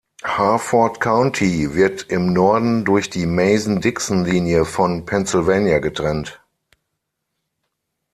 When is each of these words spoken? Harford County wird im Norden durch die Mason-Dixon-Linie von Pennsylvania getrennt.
Harford 0.23 0.99
County 0.99 1.75
wird 1.75 2.09
im 2.09 2.33
Norden 2.33 2.85
durch 2.85 3.11
die 3.11 3.27
Mason-Dixon-Linie 3.27 4.65
von 4.65 5.05
Pennsylvania 5.05 5.77
getrennt. 5.77 6.41